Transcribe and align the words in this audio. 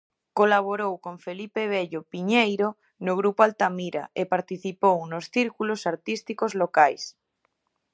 Colaborou 0.39 0.93
con 1.05 1.15
Felipe 1.25 1.61
Bello 1.73 2.01
Piñeiro 2.11 2.67
no 3.05 3.13
grupo 3.19 3.39
Altamira 3.43 4.03
e 4.21 4.23
participou 4.33 4.97
nos 5.11 5.25
círculos 5.35 5.81
artísticos 5.93 6.51
locais. 6.61 7.03